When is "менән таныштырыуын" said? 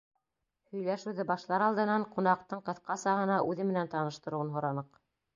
3.73-4.51